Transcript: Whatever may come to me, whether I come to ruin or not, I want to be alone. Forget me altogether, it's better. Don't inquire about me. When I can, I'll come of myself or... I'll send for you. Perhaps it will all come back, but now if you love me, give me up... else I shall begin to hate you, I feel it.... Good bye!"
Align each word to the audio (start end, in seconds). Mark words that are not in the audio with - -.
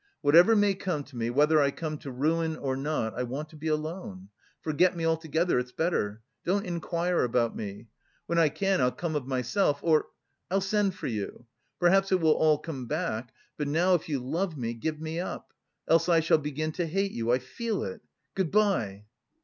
Whatever 0.21 0.55
may 0.55 0.73
come 0.73 1.03
to 1.03 1.15
me, 1.15 1.29
whether 1.29 1.61
I 1.61 1.69
come 1.69 1.99
to 1.99 2.09
ruin 2.09 2.55
or 2.57 2.75
not, 2.75 3.13
I 3.13 3.21
want 3.21 3.49
to 3.49 3.55
be 3.55 3.67
alone. 3.67 4.29
Forget 4.63 4.95
me 4.97 5.05
altogether, 5.05 5.59
it's 5.59 5.71
better. 5.71 6.23
Don't 6.43 6.65
inquire 6.65 7.21
about 7.23 7.55
me. 7.55 7.85
When 8.25 8.39
I 8.39 8.49
can, 8.49 8.81
I'll 8.81 8.91
come 8.91 9.15
of 9.15 9.27
myself 9.27 9.77
or... 9.83 10.07
I'll 10.49 10.59
send 10.59 10.95
for 10.95 11.05
you. 11.05 11.45
Perhaps 11.79 12.11
it 12.11 12.19
will 12.19 12.33
all 12.33 12.57
come 12.57 12.87
back, 12.87 13.31
but 13.57 13.67
now 13.67 13.93
if 13.93 14.09
you 14.09 14.17
love 14.19 14.57
me, 14.57 14.73
give 14.73 14.99
me 14.99 15.19
up... 15.19 15.53
else 15.87 16.09
I 16.09 16.19
shall 16.19 16.39
begin 16.39 16.71
to 16.73 16.87
hate 16.87 17.11
you, 17.11 17.31
I 17.31 17.37
feel 17.37 17.83
it.... 17.83 18.01
Good 18.33 18.49
bye!" 18.49 19.05